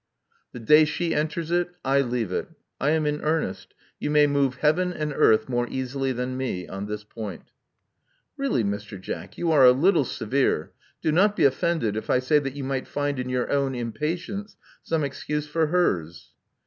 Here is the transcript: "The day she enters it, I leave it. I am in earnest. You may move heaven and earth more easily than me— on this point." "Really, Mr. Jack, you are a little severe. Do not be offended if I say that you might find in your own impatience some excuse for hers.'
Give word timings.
"The 0.51 0.59
day 0.59 0.83
she 0.85 1.13
enters 1.13 1.51
it, 1.51 1.75
I 1.85 2.01
leave 2.01 2.31
it. 2.31 2.49
I 2.79 2.89
am 2.89 3.05
in 3.05 3.21
earnest. 3.21 3.75
You 3.99 4.09
may 4.09 4.25
move 4.25 4.55
heaven 4.55 4.91
and 4.91 5.13
earth 5.15 5.47
more 5.47 5.67
easily 5.69 6.11
than 6.11 6.35
me— 6.37 6.67
on 6.67 6.87
this 6.87 7.03
point." 7.03 7.51
"Really, 8.35 8.63
Mr. 8.63 8.99
Jack, 8.99 9.37
you 9.37 9.51
are 9.51 9.63
a 9.63 9.71
little 9.73 10.03
severe. 10.05 10.71
Do 11.03 11.11
not 11.11 11.35
be 11.35 11.45
offended 11.45 11.95
if 11.95 12.09
I 12.09 12.17
say 12.17 12.39
that 12.39 12.55
you 12.55 12.63
might 12.63 12.87
find 12.87 13.19
in 13.19 13.29
your 13.29 13.51
own 13.51 13.75
impatience 13.75 14.55
some 14.81 15.03
excuse 15.03 15.45
for 15.45 15.67
hers.' 15.67 16.31